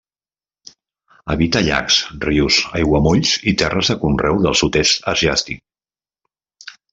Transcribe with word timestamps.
Habita 1.33 1.61
llacs, 1.67 1.97
rius, 2.23 2.57
aiguamolls 2.79 3.35
i 3.51 3.53
terres 3.63 3.93
de 3.93 3.97
conreu 4.05 4.41
del 4.47 4.59
Sud-est 4.63 5.07
asiàtic. 5.13 6.75